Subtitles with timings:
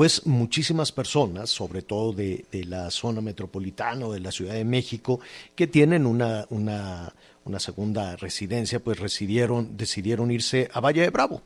[0.00, 5.20] Pues muchísimas personas, sobre todo de, la zona metropolitana o de la Ciudad de México,
[5.54, 7.12] que tienen una, una,
[7.58, 11.42] segunda residencia, pues decidieron, decidieron irse a Valle de Bravo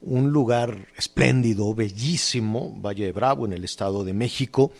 [0.00, 4.70] un lugar espléndido, bellísimo, Valle de Bravo, en el Estado de México,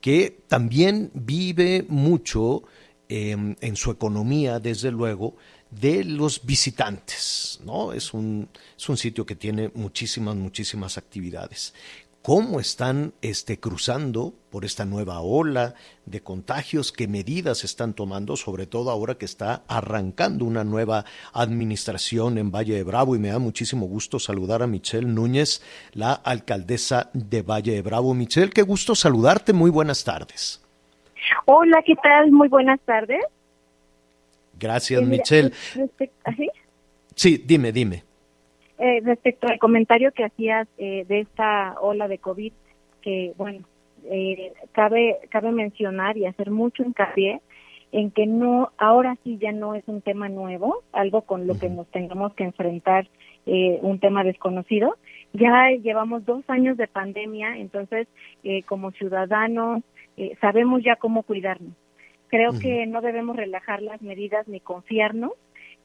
[0.00, 2.62] que también vive mucho
[3.08, 5.34] em, en su economía, desde luego,
[5.72, 7.92] de los visitantes, ¿no?
[7.92, 8.48] Es un,
[8.78, 11.74] es un sitio que tiene muchísimas, muchísimas actividades
[12.28, 15.72] cómo están este, cruzando por esta nueva ola
[16.04, 22.36] de contagios, qué medidas están tomando, sobre todo ahora que está arrancando una nueva administración
[22.36, 23.16] en Valle de Bravo.
[23.16, 25.62] Y me da muchísimo gusto saludar a Michelle Núñez,
[25.94, 28.12] la alcaldesa de Valle de Bravo.
[28.12, 29.54] Michelle, qué gusto saludarte.
[29.54, 30.62] Muy buenas tardes.
[31.46, 32.30] Hola, ¿qué tal?
[32.30, 33.24] Muy buenas tardes.
[34.58, 35.52] Gracias, eh, Michelle.
[37.14, 38.07] Sí, dime, dime.
[38.78, 42.52] Eh, respecto al comentario que hacías eh, de esta ola de COVID,
[43.02, 43.64] que bueno,
[44.04, 47.40] eh, cabe, cabe mencionar y hacer mucho hincapié
[47.90, 51.68] en que no, ahora sí ya no es un tema nuevo, algo con lo que
[51.68, 53.08] nos tengamos que enfrentar,
[53.46, 54.98] un tema desconocido.
[55.32, 58.06] Ya llevamos dos años de pandemia, entonces
[58.66, 59.82] como ciudadanos
[60.38, 61.72] sabemos ya cómo cuidarnos.
[62.26, 65.32] Creo que no debemos relajar las medidas ni confiarnos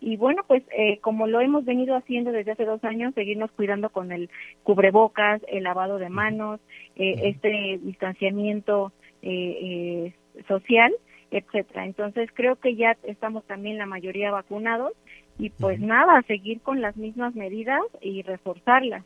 [0.05, 3.89] y bueno, pues eh, como lo hemos venido haciendo desde hace dos años, seguirnos cuidando
[3.89, 4.29] con el
[4.63, 6.59] cubrebocas, el lavado de manos,
[6.97, 10.13] eh, este distanciamiento eh,
[10.49, 10.91] social,
[11.31, 11.85] etcétera.
[11.85, 14.91] Entonces creo que ya estamos también la mayoría vacunados
[15.39, 19.05] y pues nada, seguir con las mismas medidas y reforzarlas.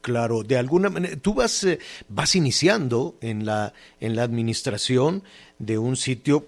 [0.00, 1.66] Claro, de alguna manera, tú vas,
[2.08, 5.22] vas iniciando en la, en la administración
[5.58, 6.46] de un sitio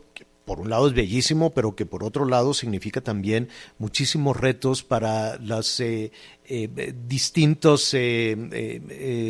[0.51, 5.39] por un lado es bellísimo, pero que por otro lado significa también muchísimos retos para
[5.39, 6.11] las eh,
[6.45, 9.23] eh, distintos eh,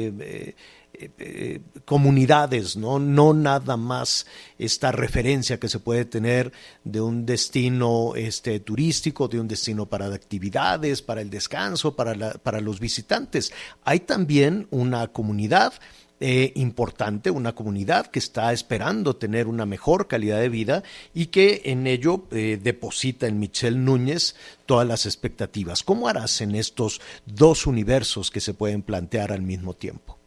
[1.85, 2.99] comunidades, ¿no?
[2.99, 4.25] No nada más
[4.59, 6.53] esta referencia que se puede tener
[6.85, 12.63] de un destino este, turístico, de un destino para actividades, para el descanso, para, para
[12.63, 13.53] los visitantes.
[13.85, 15.75] Hay también una comunidad
[16.23, 20.83] eh, importante, una comunidad que está esperando tener una mejor calidad de vida
[21.15, 24.37] y que en ello eh, deposita en Michelle Núñez
[24.67, 25.83] todas las expectativas.
[25.83, 30.19] ¿Cómo harás en estos dos universos que se pueden plantear al mismo tiempo?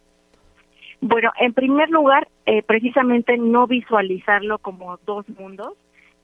[0.99, 5.73] Bueno, en primer lugar, eh, precisamente no visualizarlo como dos mundos,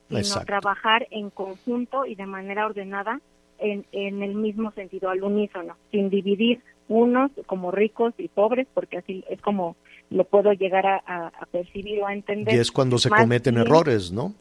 [0.08, 3.20] sino trabajar en conjunto y de manera ordenada
[3.58, 8.98] en, en el mismo sentido, al unísono, sin dividir unos como ricos y pobres, porque
[8.98, 9.76] así es como
[10.10, 12.52] lo puedo llegar a, percibir o a entender.
[12.54, 14.34] Y es cuando se cometen errores, ¿no?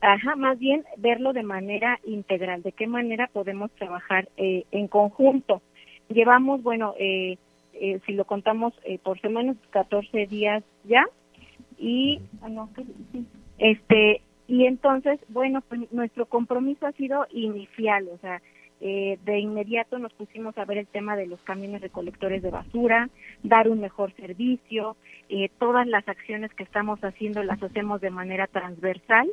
[0.00, 5.62] Ajá, más bien verlo de manera integral, de qué manera podemos trabajar eh, en conjunto.
[6.08, 7.38] Llevamos, bueno, eh,
[7.74, 8.72] eh, si lo contamos
[9.02, 11.04] por semanas, 14 días ya,
[11.76, 12.20] y,
[13.58, 18.40] este, y entonces, bueno, pues nuestro compromiso ha sido inicial, o sea,
[18.80, 23.08] eh, de inmediato nos pusimos a ver el tema de los camiones recolectores de basura,
[23.42, 24.96] dar un mejor servicio,
[25.30, 29.28] eh, todas las acciones que estamos haciendo las hacemos de manera transversal.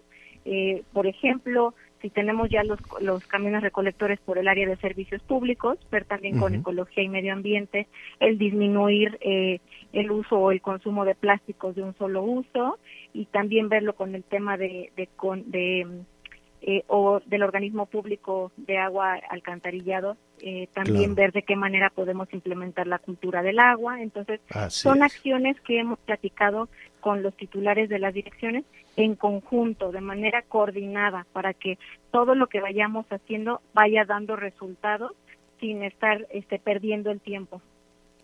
[0.45, 5.21] Eh, por ejemplo, si tenemos ya los, los camiones recolectores por el área de servicios
[5.23, 7.87] públicos, ver también con ecología y medio ambiente,
[8.19, 12.77] el disminuir el uso o el consumo de plásticos de un solo uso
[13.13, 15.07] y también verlo con el tema de, de,
[15.45, 15.87] de
[16.65, 22.31] eh, o del organismo público de agua alcantarillado, eh, también ver de qué manera podemos
[22.33, 24.01] implementar la cultura del agua.
[24.01, 24.39] Entonces,
[24.69, 26.69] son acciones que hemos platicado
[27.01, 28.63] con los titulares de las direcciones
[28.95, 31.77] en conjunto, de manera coordinada, para que
[32.11, 35.11] todo lo que vayamos haciendo vaya dando resultados
[35.59, 37.61] sin estar este, perdiendo el tiempo.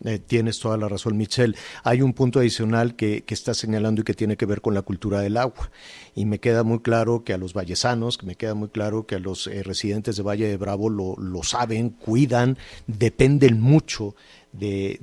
[0.06, 1.56] Eh, tienes toda la razón, Michelle.
[1.84, 4.82] Hay un punto adicional que, que está señalando y que tiene que ver con la
[4.82, 5.72] cultura del agua.
[6.16, 9.16] Y me queda muy claro que a los vallesanos, que me queda muy claro que
[9.16, 12.58] a los eh, residentes de Valle de Bravo lo, lo saben, cuidan,
[12.88, 14.16] dependen mucho
[14.52, 15.00] de,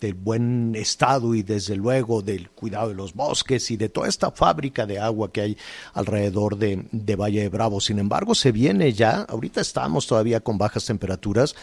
[0.00, 4.30] del buen estado y desde luego del cuidado de los bosques y de toda esta
[4.30, 5.56] fábrica de agua que hay
[5.94, 7.80] alrededor de, Valle de Bravo.
[7.80, 11.54] Sin embargo, se viene ya, ahorita estamos todavía con bajas temperaturas,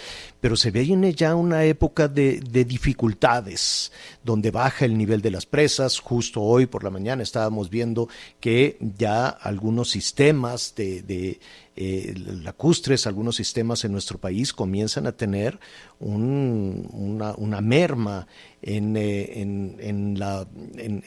[0.42, 3.92] pero se viene ya una época de, dificultades,
[4.24, 6.00] donde baja el nivel de las presas.
[6.00, 11.39] Justo hoy por la mañana estábamos viendo que ya algunos sistemas de
[11.81, 15.61] eh, lacustres, algunos sistemas en nuestro país comienzan a tener
[15.97, 18.27] una, una, merma
[18.61, 20.45] en, eh, en, en, la,
[20.75, 21.03] en,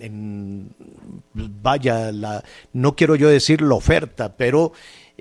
[0.00, 0.74] en,
[1.32, 2.42] vaya, la,
[2.72, 4.72] no quiero yo decir la oferta, pero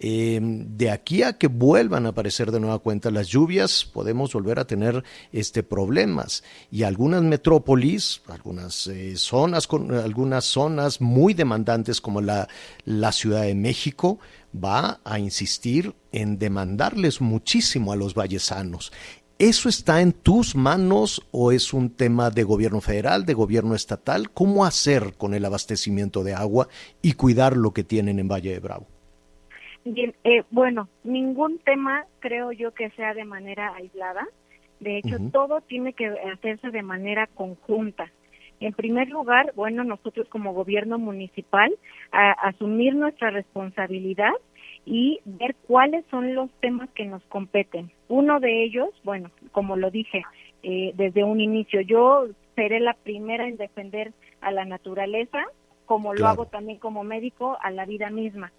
[0.02, 4.58] Em, de aquí a que vuelvan a aparecer de nueva cuenta las lluvias, podemos volver
[4.58, 5.04] a tener
[5.34, 6.42] este problemas.
[6.72, 12.48] Y algunas metrópolis, algunas eh, zonas, con, algunas zonas muy demandantes como la,
[12.86, 14.20] la Ciudad de México,
[14.56, 18.94] va a insistir en demandarles muchísimo a los vallesanos.
[19.38, 24.32] ¿Eso está en tus manos o es un tema de gobierno federal, de gobierno estatal?
[24.32, 26.70] ¿Cómo hacer con el abastecimiento de agua
[27.02, 28.99] y cuidar lo que tienen en Valle de Bravo?
[29.86, 34.28] Bien, eh, bueno, ningún tema creo yo que sea de manera aislada.
[34.80, 38.12] De hecho, todo tiene que hacerse de manera conjunta.
[38.60, 41.74] En primer lugar, bueno, nosotros como gobierno municipal,
[42.12, 44.32] a, asumir nuestra responsabilidad
[44.86, 47.92] y ver cuáles son los temas que nos competen.
[48.08, 50.24] Uno de ellos, bueno, como lo dije
[50.64, 55.46] eh, desde un inicio, yo seré la primera en defender a la naturaleza,
[55.86, 58.52] como lo hago también como médico, a la vida misma.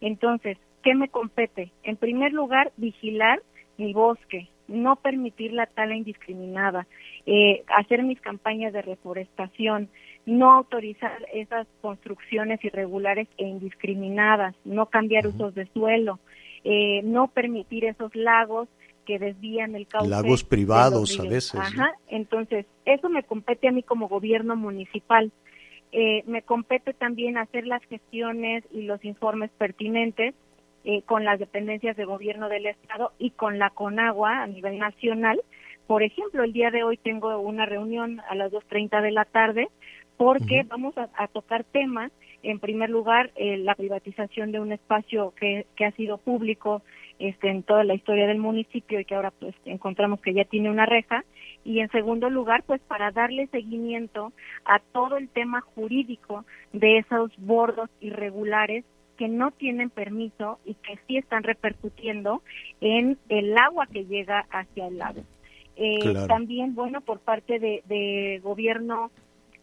[0.00, 1.72] Entonces, ¿qué me compete?
[1.82, 3.42] En primer lugar, vigilar
[3.78, 6.86] mi bosque, no permitir la tala indiscriminada,
[7.26, 9.88] eh, hacer mis campañas de reforestación,
[10.24, 16.18] no autorizar esas construcciones irregulares e indiscriminadas, no cambiar usos de suelo,
[16.64, 18.68] eh, no permitir esos lagos
[19.06, 20.10] que desvían el cauce.
[20.10, 21.54] Lagos privados a veces.
[21.54, 25.30] Ajá, entonces eso me compete a mí como gobierno municipal.
[25.92, 30.34] Eh, me compete también hacer las gestiones y los informes pertinentes
[30.84, 35.40] eh, con las dependencias de gobierno del Estado y con la CONAGUA a nivel nacional.
[35.86, 39.68] Por ejemplo, el día de hoy tengo una reunión a las 2.30 de la tarde
[40.16, 42.10] porque vamos a, tocar temas,
[42.42, 46.82] en primer lugar, eh, la privatización de un espacio que, que ha sido público
[47.18, 50.70] este, en toda la historia del municipio y que ahora pues encontramos que ya tiene
[50.70, 51.24] una reja
[51.66, 54.32] y en segundo lugar pues para darle seguimiento
[54.64, 58.84] a todo el tema jurídico de esos bordos irregulares
[59.18, 62.42] que no tienen permiso y que sí están repercutiendo
[62.80, 65.22] en el agua que llega hacia el lago.
[65.74, 69.10] Eh, también, bueno, por parte de, de gobierno,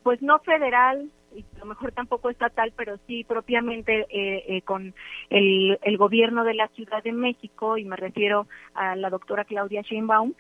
[0.04, 4.94] pues no federal, y a lo mejor tampoco estatal, pero sí propiamente eh, eh, con
[5.30, 9.82] el, el, gobierno de la Ciudad de México, y me refiero a la doctora Claudia
[9.82, 10.34] Sheinbaum,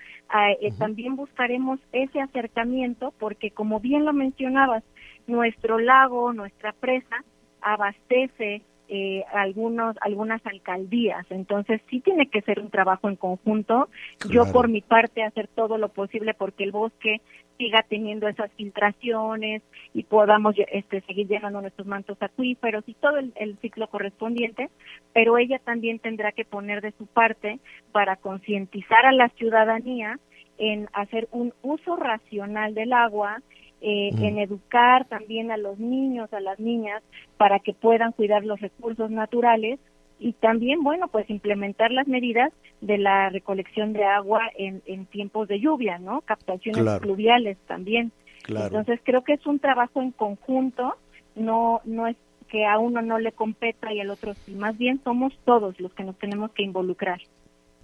[0.62, 4.84] eh, también buscaremos ese acercamiento porque, como bien lo mencionabas,
[5.28, 7.24] nuestro lago, nuestra presa,
[7.62, 8.62] abastece
[8.96, 11.26] eh, algunos algunas alcaldías.
[11.32, 13.90] Entonces sí tiene que ser un trabajo en conjunto.
[14.30, 17.20] Yo por mi parte hacer todo lo posible porque el bosque
[17.58, 19.64] siga teniendo esas filtraciones
[19.96, 24.70] y podamos este seguir llenando nuestros mantos acuíferos y todo el, el ciclo correspondiente
[25.12, 27.60] pero ella también tendrá que poner de su parte
[27.92, 30.20] para concientizar a la ciudadanía
[30.58, 33.42] en hacer un uso racional del agua
[33.86, 37.04] eh, en educar también a los niños, a las niñas,
[37.36, 39.78] para que puedan cuidar los recursos naturales
[40.20, 45.50] y también, bueno, pues implementar las medidas de la recolección de agua en, en tiempos
[45.50, 46.22] de lluvia, ¿no?
[46.22, 48.14] Captaciones pluviales también.
[48.48, 50.96] Entonces creo que es un trabajo en conjunto,
[51.36, 52.16] no no es
[52.48, 55.94] que a uno no le competa y al otro sí, más bien somos todos los
[55.94, 57.20] que nos tenemos que involucrar.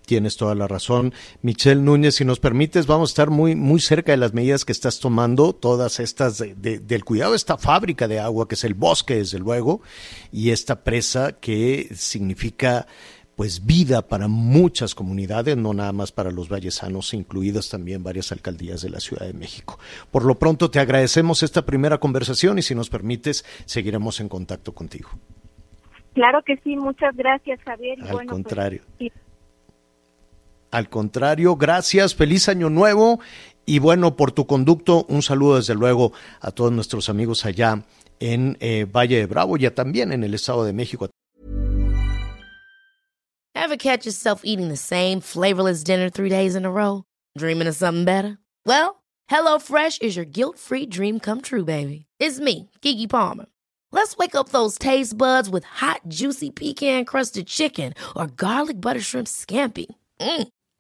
[0.10, 1.14] Tienes toda la razón.
[1.44, 4.72] Michelle Núñez, si nos permites, vamos a estar muy, muy cerca de las medidas que
[4.72, 9.18] estás tomando, todas estas del cuidado de esta fábrica de agua, que es el bosque,
[9.18, 9.84] desde luego,
[10.32, 12.88] y esta presa que significa
[13.36, 18.82] pues vida para muchas comunidades, no nada más para los vallesanos, incluidas también varias alcaldías
[18.82, 19.78] de la Ciudad de México.
[20.10, 24.74] Por lo pronto te agradecemos esta primera conversación y si nos permites, seguiremos en contacto
[24.74, 25.12] contigo.
[26.16, 28.02] Claro que sí, muchas gracias Javier.
[28.02, 28.82] Al pues, contrario.
[30.72, 33.20] Al contrario, gracias, feliz año nuevo
[33.66, 36.12] y bueno, por tu conducto, un saludo desde luego
[36.42, 37.84] a todos nuestros amigos allá
[38.20, 41.08] en eh, Valle de Bravo y también en el Estado de México.
[43.54, 47.04] Ever catch yourself eating the same flavorless dinner three days in a row?
[47.38, 48.40] Dreaming of something better?
[48.66, 52.08] Well, HelloFresh is your guilt-free dream come true, baby.
[52.20, 53.46] It's me, Kiki Palmer.
[53.92, 59.28] Let's wake up those taste buds with hot, juicy pecan-crusted chicken or garlic butter shrimp
[59.28, 59.88] scampi.
[60.20, 60.48] Mm.